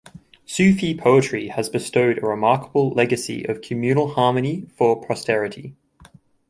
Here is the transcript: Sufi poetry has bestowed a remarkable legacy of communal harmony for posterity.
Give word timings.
Sufi 0.47 0.97
poetry 0.97 1.49
has 1.49 1.69
bestowed 1.69 2.17
a 2.17 2.21
remarkable 2.25 2.89
legacy 2.89 3.45
of 3.45 3.61
communal 3.61 4.07
harmony 4.15 4.65
for 4.75 4.99
posterity. 4.99 5.75